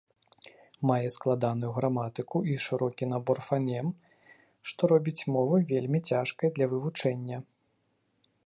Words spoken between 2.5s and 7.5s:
і шырокі набор фанем, што робіць мовы вельмі цяжкай для вывучэння.